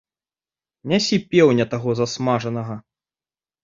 Нясі 0.93 1.21
пеўня 1.35 1.69
таго 1.77 1.89
засмажанага. 2.03 2.75